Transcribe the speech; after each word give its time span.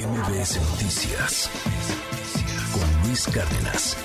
MBS 0.00 0.58
Noticias 0.70 1.50
con 2.72 3.06
Luis 3.06 3.26
Cárdenas. 3.26 3.98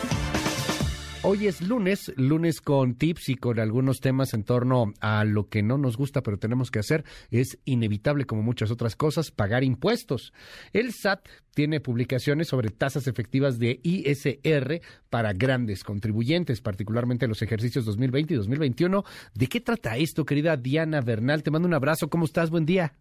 Hoy 1.24 1.48
es 1.48 1.62
lunes, 1.62 2.12
lunes 2.18 2.60
con 2.60 2.96
tips 2.96 3.30
y 3.30 3.36
con 3.36 3.62
algunos 3.62 4.02
temas 4.02 4.34
en 4.34 4.44
torno 4.44 4.92
a 5.00 5.24
lo 5.24 5.48
que 5.48 5.64
no 5.64 5.78
nos 5.78 5.96
gusta 5.96 6.22
pero 6.22 6.38
tenemos 6.38 6.70
que 6.70 6.80
hacer. 6.80 7.06
Es 7.32 7.60
inevitable, 7.64 8.26
como 8.26 8.42
muchas 8.42 8.72
otras 8.72 8.98
cosas, 8.98 9.32
pagar 9.32 9.64
impuestos. 9.64 10.34
El 10.74 10.92
SAT 10.92 11.30
tiene 11.54 11.80
publicaciones 11.80 12.50
sobre 12.50 12.72
tasas 12.72 13.08
efectivas 13.08 13.58
de 13.58 13.80
ISR 13.82 14.82
para 15.10 15.32
grandes 15.32 15.86
contribuyentes, 15.86 16.60
particularmente 16.60 17.26
los 17.26 17.42
ejercicios 17.42 17.86
2020 17.86 18.34
y 18.34 18.38
2021. 18.38 19.06
¿De 19.34 19.48
qué 19.48 19.62
trata 19.62 19.96
esto, 19.96 20.26
querida 20.26 20.58
Diana 20.58 21.00
Bernal? 21.00 21.42
Te 21.42 21.52
mando 21.52 21.70
un 21.70 21.74
abrazo. 21.74 22.10
¿Cómo 22.10 22.26
estás? 22.26 22.50
Buen 22.50 22.66
día. 22.66 22.94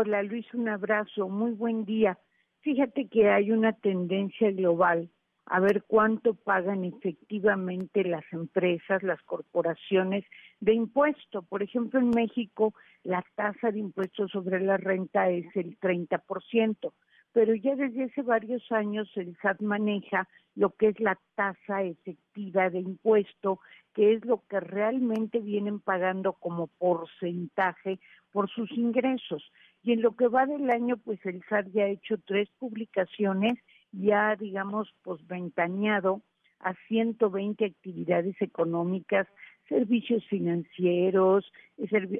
Hola 0.00 0.22
Luis, 0.22 0.46
un 0.54 0.68
abrazo, 0.68 1.28
muy 1.28 1.50
buen 1.54 1.84
día. 1.84 2.16
Fíjate 2.60 3.08
que 3.08 3.30
hay 3.30 3.50
una 3.50 3.72
tendencia 3.72 4.52
global 4.52 5.10
a 5.46 5.58
ver 5.58 5.82
cuánto 5.88 6.34
pagan 6.34 6.84
efectivamente 6.84 8.04
las 8.04 8.22
empresas, 8.32 9.02
las 9.02 9.20
corporaciones 9.22 10.24
de 10.60 10.74
impuesto. 10.74 11.42
Por 11.42 11.64
ejemplo, 11.64 11.98
en 11.98 12.10
México 12.10 12.74
la 13.02 13.24
tasa 13.34 13.72
de 13.72 13.80
impuesto 13.80 14.28
sobre 14.28 14.60
la 14.60 14.76
renta 14.76 15.30
es 15.30 15.46
el 15.56 15.76
30%, 15.80 16.92
pero 17.32 17.56
ya 17.56 17.74
desde 17.74 18.04
hace 18.04 18.22
varios 18.22 18.70
años 18.70 19.10
el 19.16 19.36
SAT 19.42 19.62
maneja 19.62 20.28
lo 20.54 20.70
que 20.76 20.90
es 20.90 21.00
la 21.00 21.18
tasa 21.34 21.82
efectiva 21.82 22.70
de 22.70 22.78
impuesto, 22.78 23.58
que 23.94 24.14
es 24.14 24.24
lo 24.24 24.44
que 24.48 24.60
realmente 24.60 25.40
vienen 25.40 25.80
pagando 25.80 26.34
como 26.34 26.68
porcentaje 26.68 27.98
por 28.30 28.48
sus 28.48 28.70
ingresos. 28.72 29.42
Y 29.82 29.92
en 29.92 30.02
lo 30.02 30.16
que 30.16 30.28
va 30.28 30.46
del 30.46 30.70
año, 30.70 30.96
pues 30.96 31.24
el 31.24 31.42
SAT 31.48 31.68
ya 31.72 31.84
ha 31.84 31.88
hecho 31.88 32.16
tres 32.26 32.48
publicaciones, 32.58 33.58
ya 33.92 34.36
digamos, 34.36 34.92
pues 35.02 35.26
ventaneado 35.26 36.22
a 36.60 36.74
120 36.88 37.64
actividades 37.64 38.34
económicas, 38.40 39.26
servicios 39.68 40.24
financieros, 40.26 41.50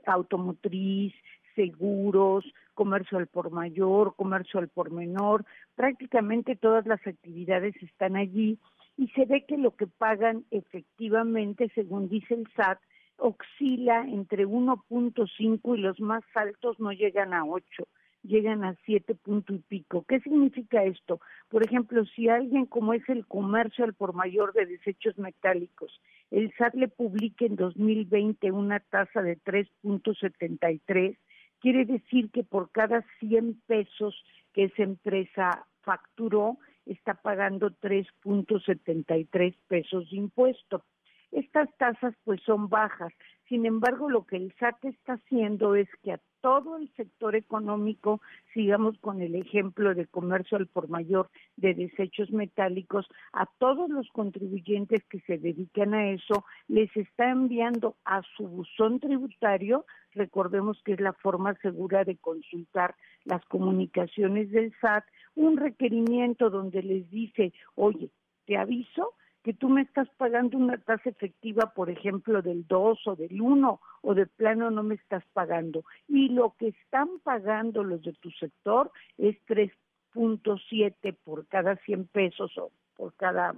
automotriz, 0.06 1.14
seguros, 1.55 2.45
comercio 2.75 3.19
al 3.19 3.27
por 3.27 3.51
mayor, 3.51 4.14
comercio 4.14 4.61
al 4.61 4.69
por 4.69 4.92
menor, 4.92 5.45
prácticamente 5.75 6.55
todas 6.55 6.86
las 6.86 7.05
actividades 7.05 7.75
están 7.83 8.14
allí 8.14 8.59
y 8.97 9.09
se 9.09 9.25
ve 9.25 9.45
que 9.47 9.59
lo 9.59 9.75
que 9.75 9.89
pagan 9.89 10.45
efectivamente, 10.53 11.70
según 11.75 12.09
dice 12.09 12.34
el 12.34 12.47
SAT, 12.55 12.79
oscila 13.19 14.06
entre 14.08 14.47
1.5 14.47 15.77
y 15.77 15.80
los 15.80 16.00
más 16.00 16.24
altos 16.34 16.78
no 16.80 16.92
llegan 16.92 17.34
a 17.34 17.44
8 17.44 17.86
llegan 18.22 18.64
a 18.64 18.77
siete 18.84 19.14
punto 19.14 19.55
y 19.55 19.58
pico. 19.58 20.05
¿Qué 20.08 20.20
significa 20.20 20.84
esto? 20.84 21.20
Por 21.48 21.64
ejemplo, 21.64 22.05
si 22.05 22.28
alguien 22.28 22.66
como 22.66 22.94
es 22.94 23.08
el 23.08 23.27
comercio 23.27 23.84
al 23.84 23.94
por 23.94 24.12
mayor 24.12 24.52
de 24.52 24.66
desechos 24.66 25.16
metálicos, 25.19 26.00
el 26.30 26.52
SAT 26.56 26.74
le 26.74 26.89
publica 26.89 27.44
en 27.44 27.56
2020 27.56 28.50
una 28.52 28.80
tasa 28.80 29.22
de 29.22 29.39
3.73, 29.39 31.16
quiere 31.61 31.84
decir 31.84 32.30
que 32.30 32.44
por 32.44 32.70
cada 32.70 33.05
100 33.20 33.61
pesos 33.66 34.14
que 34.52 34.64
esa 34.64 34.83
empresa 34.83 35.66
facturó, 35.83 36.58
está 36.86 37.14
pagando 37.14 37.70
3.73 37.70 39.55
pesos 39.69 40.11
de 40.11 40.16
impuesto. 40.16 40.84
Estas 41.33 41.69
tasas 41.77 42.15
pues 42.25 42.41
son 42.43 42.69
bajas. 42.69 43.12
Sin 43.48 43.67
embargo, 43.67 44.11
lo 44.11 44.27
que 44.27 44.37
el 44.37 44.55
SAT 44.59 44.84
está 44.84 45.15
haciendo 45.15 45.75
es 45.75 45.89
que 46.03 46.12
a 46.12 46.20
todo 46.41 46.77
el 46.77 46.91
sector 46.95 47.35
económico, 47.35 48.20
sigamos 48.55 48.97
con 48.98 49.20
el 49.23 49.35
ejemplo 49.35 49.95
de 49.95 50.07
comercio 50.07 50.57
al 50.57 50.67
por 50.67 50.89
mayor 50.89 51.31
de 51.57 51.75
desechos 51.75 52.31
metálicos, 52.31 53.07
a 53.33 53.47
todos 53.59 53.89
los 53.91 54.09
contribuyentes 54.11 55.05
que 55.07 55.20
se 55.20 55.39
dedican 55.39 55.95
a 55.95 56.11
eso, 56.11 56.45
les 56.69 56.95
está 56.97 57.31
enviando 57.31 57.97
a 58.05 58.23
su 58.36 58.47
buzón 58.47 59.01
tributario, 59.01 59.85
recordemos 60.13 60.81
que 60.85 60.92
es 60.92 61.01
la 61.01 61.13
forma 61.13 61.55
segura 61.57 62.05
de 62.05 62.17
consultar 62.17 62.95
las 63.25 63.45
comunicaciones 63.47 64.51
del 64.51 64.73
SAT, 64.81 65.05
un 65.35 65.57
requerimiento 65.57 66.51
donde 66.51 66.83
les 66.83 67.11
dice, 67.11 67.52
oye, 67.75 68.11
te 68.47 68.57
aviso 68.57 69.14
que 69.43 69.55
tú 69.55 69.69
me 69.69 69.83
estás 69.83 70.09
pagando 70.17 70.59
una 70.59 70.79
tasa 70.79 71.11
efectiva, 71.11 71.73
por 71.75 71.91
ejemplo, 71.91 72.43
del 72.43 72.67
2 72.67 73.07
o 73.07 73.17
del 73.17 73.41
1 73.41 73.81
o 74.03 74.15
de 74.15 74.27
plano 74.27 74.71
no 74.71 74.83
me 74.83 74.97
estás 74.97 75.25
pagando. 75.33 75.85
Y 76.09 76.29
lo 76.29 76.55
que 76.59 76.69
están 76.69 77.09
pagando 77.23 77.85
los 77.85 78.03
de 78.03 78.13
tu 78.15 78.31
sector 78.33 78.91
es 79.17 79.37
3.7 79.47 81.17
por 81.25 81.47
cada 81.47 81.77
100 81.77 82.07
pesos 82.09 82.57
o 82.59 82.73
por 82.97 83.15
cada 83.15 83.55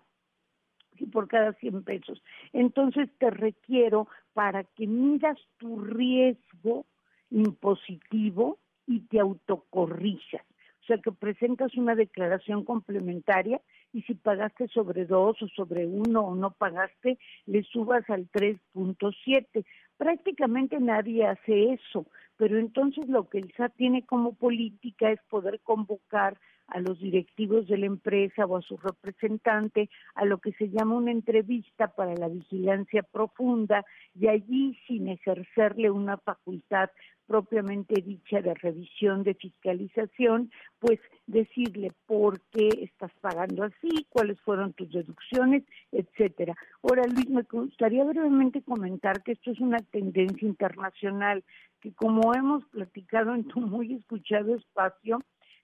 por 1.13 1.29
cada 1.29 1.55
100 1.55 1.83
pesos. 1.85 2.23
Entonces 2.53 3.09
te 3.19 3.31
requiero 3.31 4.07
para 4.35 4.65
que 4.65 4.87
miras 4.87 5.39
tu 5.57 5.81
riesgo 5.81 6.85
impositivo 7.31 8.59
y 8.87 9.01
te 9.01 9.21
autocorrijas. 9.21 10.45
O 10.83 10.87
sea, 10.87 10.99
que 10.99 11.13
presentas 11.13 11.75
una 11.77 11.95
declaración 11.95 12.65
complementaria 12.65 13.61
y 13.93 14.03
si 14.03 14.15
pagaste 14.15 14.69
sobre 14.69 15.05
dos 15.05 15.41
o 15.43 15.49
sobre 15.49 15.87
uno 15.87 16.21
o 16.21 16.35
no 16.35 16.51
pagaste, 16.53 17.19
le 17.47 17.63
subas 17.65 18.09
al 18.09 18.31
3.7. 18.31 19.65
Prácticamente 19.97 20.79
nadie 20.81 21.27
hace 21.27 21.73
eso, 21.75 22.07
pero 22.37 22.59
entonces 22.59 23.09
lo 23.09 23.29
que 23.29 23.39
el 23.39 23.53
SAT 23.57 23.75
tiene 23.77 24.07
como 24.07 24.35
política 24.35 25.11
es 25.11 25.21
poder 25.29 25.61
convocar 25.61 26.39
a 26.71 26.81
los 26.81 26.99
directivos 27.01 27.67
de 27.69 27.79
la 27.79 27.87
empresa 27.87 28.47
o 28.47 28.57
a 28.57 28.63
su 28.63 28.77
representante 28.77 29.91
a 30.15 30.25
lo 30.25 30.39
que 30.39 30.53
se 30.53 30.69
llama 30.71 30.97
una 30.97 31.11
entrevista 31.11 31.89
para 31.89 32.15
la 32.15 32.29
vigilancia 32.29 33.03
profunda 33.03 33.85
y 34.15 34.29
allí 34.29 34.79
sin 34.87 35.09
ejercerle 35.09 35.91
una 35.91 36.17
facultad 36.17 36.91
propiamente 37.31 38.03
dicha 38.03 38.41
de 38.41 38.55
revisión, 38.55 39.23
de 39.23 39.35
fiscalización, 39.35 40.51
pues 40.81 40.99
decirle 41.29 41.93
por 42.07 42.41
qué 42.51 42.69
estás 42.83 43.13
pagando 43.21 43.63
así, 43.63 44.05
cuáles 44.09 44.41
fueron 44.41 44.73
tus 44.73 44.91
deducciones, 44.91 45.63
etcétera. 45.93 46.57
Ahora, 46.83 47.05
Luis, 47.07 47.31
me 47.31 47.43
gustaría 47.43 48.03
brevemente 48.03 48.63
comentar 48.63 49.23
que 49.23 49.31
esto 49.31 49.53
es 49.53 49.61
una 49.61 49.79
tendencia 49.79 50.49
internacional 50.49 51.45
que 51.81 51.93
como 51.93 52.35
hemos 52.35 52.65
platicado 52.67 53.33
en 53.33 53.45
tu 53.45 53.61
muy 53.61 53.95
escuchado 53.95 54.57
espacio, 54.57 55.21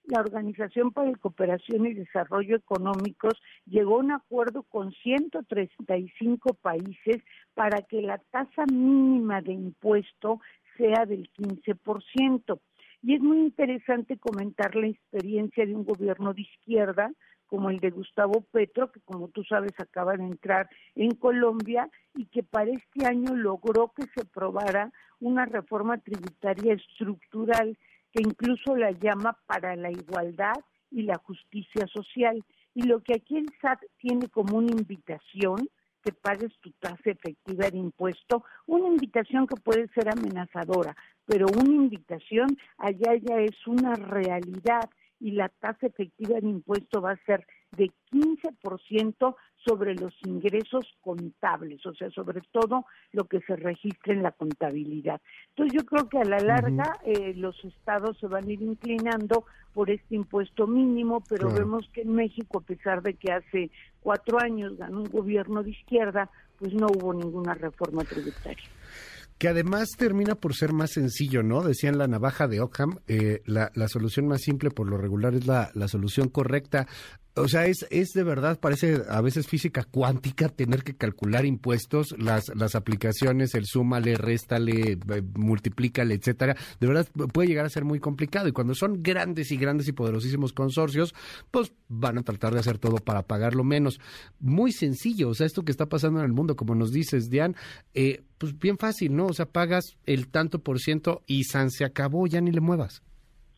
la 0.07 0.21
Organización 0.21 0.93
para 0.93 1.11
la 1.11 1.19
Cooperación 1.19 1.87
y 1.87 1.95
Desarrollo 1.95 2.57
Económicos 2.57 3.35
llegó 3.67 3.97
a 3.97 4.01
un 4.01 4.13
acuerdo 4.13 4.63
con 4.63 4.93
135 4.93 6.55
países 6.55 7.23
para 7.55 7.83
que 7.83 8.03
la 8.03 8.19
tasa 8.31 8.65
mínima 8.73 9.41
de 9.41 9.53
impuesto 9.53 10.41
sea 10.77 11.07
del 11.07 11.31
15%. 11.33 12.61
Y 13.03 13.15
es 13.15 13.21
muy 13.21 13.39
interesante 13.39 14.19
comentar 14.19 14.75
la 14.75 14.89
experiencia 14.89 15.67
de 15.67 15.75
un 15.75 15.85
gobierno 15.85 16.35
de 16.35 16.43
izquierda 16.43 17.13
como 17.47 17.71
el 17.71 17.79
de 17.79 17.91
Gustavo 17.91 18.45
Petro, 18.51 18.91
que 18.91 19.01
como 19.01 19.29
tú 19.29 19.45
sabes 19.45 19.73
acaba 19.79 20.17
de 20.17 20.25
entrar 20.25 20.69
en 20.97 21.13
Colombia 21.13 21.89
y 22.15 22.27
que 22.27 22.43
para 22.43 22.71
este 22.71 23.07
año 23.07 23.35
logró 23.35 23.93
que 23.97 24.05
se 24.15 24.23
aprobara 24.23 24.93
una 25.21 25.47
reforma 25.47 25.99
tributaria 25.99 26.75
estructural 26.75 27.79
que 28.17 28.23
incluso 28.23 28.75
la 28.75 28.93
llama 28.93 29.37
para 29.47 29.77
la 29.77 29.91
igualdad 29.91 30.55
y 30.91 31.03
la 31.03 31.19
justicia 31.19 31.87
social. 31.87 32.43
Y 32.75 32.83
lo 32.83 33.03
que 33.03 33.15
aquí 33.15 33.37
el 33.37 33.47
SAT 33.61 33.81
tiene 33.99 34.29
como 34.29 34.57
una 34.57 34.71
invitación 34.71 35.69
que 36.03 36.13
pagues 36.13 36.53
tu 36.61 36.71
tasa 36.73 37.11
efectiva 37.11 37.69
de 37.69 37.77
impuesto, 37.77 38.45
una 38.67 38.89
invitación 38.89 39.47
que 39.47 39.57
puede 39.57 39.89
ser 39.89 40.09
amenazadora, 40.09 40.97
pero 41.27 41.47
una 41.49 41.75
invitación 41.75 42.57
allá 42.79 43.17
ya 43.21 43.39
es 43.41 43.67
una 43.67 43.95
realidad 43.95 44.89
y 45.21 45.33
la 45.33 45.49
tasa 45.49 45.87
efectiva 45.87 46.41
de 46.41 46.49
impuesto 46.49 47.03
va 47.03 47.13
a 47.13 47.25
ser 47.27 47.47
de 47.73 47.91
15% 48.13 49.37
sobre 49.67 49.95
los 49.95 50.15
ingresos 50.25 50.87
contables, 51.01 51.85
o 51.87 51.95
sea, 51.95 52.09
sobre 52.11 52.41
todo 52.53 52.87
lo 53.13 53.25
que 53.25 53.41
se 53.41 53.57
registra 53.57 54.13
en 54.13 54.23
la 54.23 54.31
contabilidad. 54.31 55.21
Entonces 55.51 55.75
yo 55.77 55.85
creo 55.85 56.09
que 56.09 56.19
a 56.19 56.25
la 56.25 56.39
larga 56.39 57.01
eh, 57.05 57.35
los 57.35 57.63
estados 57.65 58.17
se 58.19 58.29
van 58.29 58.47
a 58.47 58.53
ir 58.53 58.63
inclinando 58.63 59.45
por 59.75 59.91
este 59.91 60.15
impuesto 60.15 60.67
mínimo, 60.67 61.23
pero 61.29 61.51
vemos 61.51 61.89
que 61.93 62.03
en 62.03 62.15
México, 62.15 62.59
a 62.59 62.63
pesar 62.63 63.03
de 63.03 63.15
que 63.15 63.33
hace 63.33 63.71
cuatro 64.01 64.39
años 64.41 64.77
ganó 64.77 64.99
un 64.99 65.11
gobierno 65.11 65.63
de 65.63 65.71
izquierda, 65.71 66.31
pues 66.59 66.73
no 66.73 66.87
hubo 66.87 67.13
ninguna 67.13 67.55
reforma 67.55 68.05
tributaria 68.05 68.65
que 69.39 69.49
además 69.49 69.91
termina 69.99 70.35
por 70.35 70.55
ser 70.55 70.73
más 70.73 70.93
sencillo, 70.93 71.43
¿no? 71.43 71.63
Decían 71.63 71.99
la 71.99 72.07
navaja 72.07 72.49
de 72.49 72.63
Ockham, 72.63 73.01
eh, 73.07 73.43
la, 73.45 73.71
la, 73.75 73.87
solución 73.87 74.27
más 74.27 74.41
simple 74.41 74.71
por 74.71 74.89
lo 74.89 74.97
regular 74.97 75.35
es 75.35 75.47
la, 75.47 75.71
la 75.75 75.89
solución 75.89 76.31
correcta. 76.31 76.87
O 77.39 77.49
sea, 77.49 77.67
es, 77.67 77.87
es 77.91 78.13
de 78.15 78.23
verdad, 78.23 78.59
parece 78.59 79.03
a 79.11 79.21
veces 79.21 79.47
física 79.47 79.85
cuántica 79.85 80.49
tener 80.49 80.83
que 80.83 80.97
calcular 80.97 81.45
impuestos, 81.45 82.15
las, 82.19 82.51
las 82.55 82.75
aplicaciones, 82.75 83.55
el 83.55 83.67
súmale, 83.67 84.17
réstale, 84.17 84.93
eh, 84.93 85.23
multiplícale, 85.35 86.15
etcétera. 86.15 86.57
De 86.81 86.87
verdad 86.87 87.07
puede 87.35 87.49
llegar 87.49 87.67
a 87.67 87.69
ser 87.71 87.85
muy 87.85 88.01
complicado. 88.01 88.49
Y 88.49 88.53
cuando 88.53 88.75
son 88.75 89.03
grandes 89.03 89.53
y 89.53 89.59
grandes 89.59 89.87
y 89.87 89.93
poderosísimos 89.93 90.55
consorcios, 90.55 91.15
pues 91.51 91.75
van 91.89 92.17
a 92.17 92.23
tratar 92.23 92.55
de 92.55 92.61
hacer 92.61 92.79
todo 92.79 92.97
para 92.97 93.23
pagarlo 93.23 93.65
menos. 93.65 94.01
Muy 94.41 94.73
sencillo. 94.73 95.29
O 95.29 95.35
sea, 95.35 95.47
esto 95.47 95.63
que 95.63 95.73
está 95.73 95.87
pasando 95.87 96.21
en 96.21 96.27
el 96.27 96.33
mundo, 96.33 96.57
como 96.57 96.75
nos 96.75 96.91
dices, 96.91 97.29
Diane, 97.29 97.55
eh, 97.93 98.23
pues 98.39 98.59
bien 98.59 98.79
fácil, 98.79 99.15
¿no? 99.15 99.27
O 99.27 99.35
sea, 99.35 99.45
pagas 99.45 99.99
el 100.07 100.29
tanto 100.29 100.61
por 100.61 100.81
ciento 100.81 101.23
y 101.27 101.45
San 101.45 101.71
se 101.71 101.85
acabó, 101.85 102.27
ya 102.27 102.41
ni 102.41 102.51
le 102.51 102.61
muevas. 102.61 103.03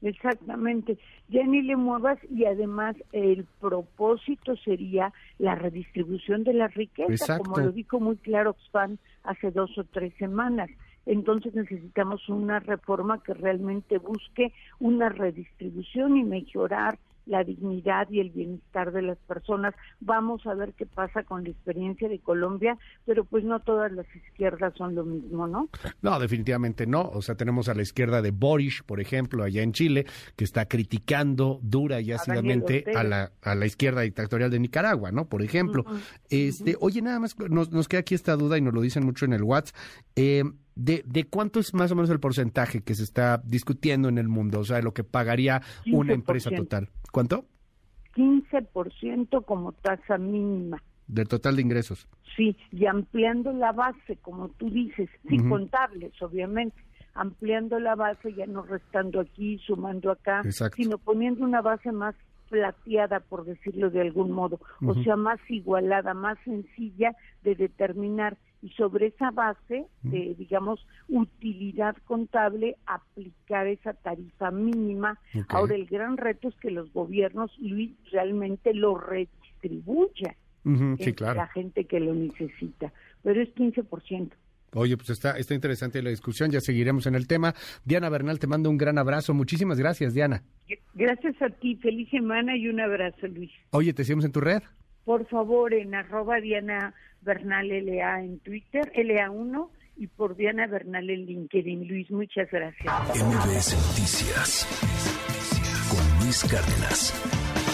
Exactamente, 0.00 0.96
ya 1.28 1.44
ni 1.44 1.60
le 1.62 1.74
muevas 1.74 2.18
y 2.30 2.44
además 2.44 2.94
el 3.12 3.44
propósito 3.60 4.54
sería 4.56 5.12
la 5.38 5.56
redistribución 5.56 6.44
de 6.44 6.52
la 6.52 6.68
riqueza, 6.68 7.38
como 7.38 7.58
lo 7.58 7.72
dijo 7.72 7.98
muy 7.98 8.16
claro 8.16 8.50
Oxfam 8.50 8.98
hace 9.24 9.50
dos 9.50 9.76
o 9.76 9.84
tres 9.84 10.14
semanas. 10.18 10.70
Entonces 11.04 11.54
necesitamos 11.54 12.28
una 12.28 12.60
reforma 12.60 13.22
que 13.22 13.34
realmente 13.34 13.98
busque 13.98 14.52
una 14.78 15.08
redistribución 15.08 16.16
y 16.16 16.22
mejorar 16.22 16.98
la 17.28 17.44
dignidad 17.44 18.08
y 18.10 18.20
el 18.20 18.30
bienestar 18.30 18.92
de 18.92 19.02
las 19.02 19.18
personas. 19.18 19.74
Vamos 20.00 20.46
a 20.46 20.54
ver 20.54 20.72
qué 20.74 20.86
pasa 20.86 21.22
con 21.22 21.44
la 21.44 21.50
experiencia 21.50 22.08
de 22.08 22.18
Colombia, 22.18 22.76
pero 23.04 23.24
pues 23.24 23.44
no 23.44 23.60
todas 23.60 23.92
las 23.92 24.06
izquierdas 24.14 24.74
son 24.76 24.94
lo 24.94 25.04
mismo, 25.04 25.46
¿no? 25.46 25.68
No, 26.02 26.18
definitivamente 26.18 26.86
no. 26.86 27.02
O 27.02 27.22
sea, 27.22 27.34
tenemos 27.36 27.68
a 27.68 27.74
la 27.74 27.82
izquierda 27.82 28.22
de 28.22 28.30
Boris, 28.30 28.82
por 28.82 29.00
ejemplo, 29.00 29.44
allá 29.44 29.62
en 29.62 29.72
Chile, 29.72 30.06
que 30.36 30.44
está 30.44 30.66
criticando 30.66 31.60
dura 31.62 32.00
y 32.00 32.12
ácidamente 32.12 32.84
a, 32.94 33.04
la, 33.04 33.32
a 33.42 33.54
la 33.54 33.66
izquierda 33.66 34.00
dictatorial 34.00 34.50
de 34.50 34.58
Nicaragua, 34.58 35.12
¿no? 35.12 35.28
Por 35.28 35.42
ejemplo. 35.42 35.84
este, 36.30 36.76
Oye, 36.80 37.02
nada 37.02 37.20
más 37.20 37.38
nos, 37.38 37.70
nos 37.70 37.88
queda 37.88 38.00
aquí 38.00 38.14
esta 38.14 38.36
duda 38.36 38.56
y 38.56 38.62
nos 38.62 38.74
lo 38.74 38.80
dicen 38.80 39.04
mucho 39.04 39.24
en 39.24 39.34
el 39.34 39.42
WhatsApp. 39.42 39.76
Eh, 40.16 40.44
de, 40.78 41.02
de, 41.04 41.24
cuánto 41.24 41.58
es 41.58 41.74
más 41.74 41.90
o 41.90 41.96
menos 41.96 42.08
el 42.08 42.20
porcentaje 42.20 42.82
que 42.82 42.94
se 42.94 43.02
está 43.02 43.42
discutiendo 43.44 44.08
en 44.08 44.16
el 44.16 44.28
mundo, 44.28 44.60
o 44.60 44.64
sea, 44.64 44.76
de 44.76 44.84
lo 44.84 44.94
que 44.94 45.02
pagaría 45.02 45.60
una 45.92 46.14
empresa 46.14 46.50
total. 46.50 46.88
¿Cuánto? 47.10 47.44
15% 48.14 49.44
como 49.44 49.72
tasa 49.72 50.18
mínima. 50.18 50.82
Del 51.08 51.26
total 51.26 51.56
de 51.56 51.62
ingresos. 51.62 52.06
Sí, 52.36 52.56
y 52.70 52.86
ampliando 52.86 53.52
la 53.52 53.72
base, 53.72 54.16
como 54.22 54.50
tú 54.50 54.70
dices, 54.70 55.08
sin 55.28 55.48
contables, 55.48 56.12
obviamente, 56.22 56.76
ampliando 57.14 57.80
la 57.80 57.96
base, 57.96 58.32
ya 58.34 58.46
no 58.46 58.62
restando 58.62 59.20
aquí, 59.20 59.58
sumando 59.66 60.12
acá, 60.12 60.42
sino 60.76 60.98
poniendo 60.98 61.44
una 61.44 61.60
base 61.60 61.90
más 61.90 62.14
plateada, 62.50 63.20
por 63.20 63.44
decirlo 63.44 63.90
de 63.90 64.00
algún 64.00 64.30
modo, 64.30 64.60
o 64.86 64.94
sea, 65.02 65.16
más 65.16 65.38
igualada, 65.48 66.14
más 66.14 66.38
sencilla 66.44 67.14
de 67.42 67.54
determinar 67.54 68.36
y 68.62 68.70
sobre 68.70 69.08
esa 69.08 69.30
base 69.30 69.86
de, 70.02 70.34
digamos, 70.38 70.84
utilidad 71.08 71.96
contable, 72.04 72.76
aplicar 72.86 73.66
esa 73.66 73.92
tarifa 73.92 74.50
mínima. 74.50 75.18
Ahora, 75.48 75.74
el 75.74 75.86
gran 75.86 76.16
reto 76.16 76.48
es 76.48 76.56
que 76.56 76.70
los 76.70 76.92
gobiernos, 76.92 77.50
Luis, 77.58 77.92
realmente 78.10 78.74
lo 78.74 78.98
redistribuyan 78.98 80.34
sí, 80.98 81.12
claro. 81.12 81.34
la 81.34 81.46
gente 81.48 81.84
que 81.84 82.00
lo 82.00 82.14
necesita, 82.14 82.92
pero 83.22 83.40
es 83.40 83.54
15%. 83.54 84.30
Oye, 84.74 84.96
pues 84.98 85.08
está, 85.10 85.38
está 85.38 85.54
interesante 85.54 86.02
la 86.02 86.10
discusión, 86.10 86.50
ya 86.50 86.60
seguiremos 86.60 87.06
en 87.06 87.14
el 87.14 87.26
tema. 87.26 87.54
Diana 87.84 88.10
Bernal, 88.10 88.38
te 88.38 88.46
mando 88.46 88.68
un 88.68 88.76
gran 88.76 88.98
abrazo. 88.98 89.32
Muchísimas 89.32 89.78
gracias, 89.78 90.12
Diana. 90.12 90.42
Gracias 90.94 91.40
a 91.40 91.48
ti, 91.48 91.76
feliz 91.76 92.10
semana 92.10 92.54
y 92.54 92.68
un 92.68 92.78
abrazo, 92.80 93.28
Luis. 93.28 93.50
Oye, 93.70 93.94
¿te 93.94 94.04
seguimos 94.04 94.26
en 94.26 94.32
tu 94.32 94.40
red? 94.40 94.62
Por 95.06 95.26
favor, 95.28 95.72
en 95.72 95.94
arroba 95.94 96.38
Diana 96.40 96.92
Bernal 97.22 97.68
LA 97.68 98.20
en 98.20 98.38
Twitter, 98.40 98.92
LA1 98.94 99.68
y 99.96 100.06
por 100.06 100.36
Diana 100.36 100.66
Bernal 100.66 101.10
en 101.10 101.26
LinkedIn. 101.26 101.86
Luis, 101.86 102.10
muchas 102.10 102.50
gracias. 102.50 102.86
MBS 103.14 103.74
Noticias 103.88 104.66
con 105.90 106.24
Luis 106.24 106.44
Cárdenas. 106.44 107.67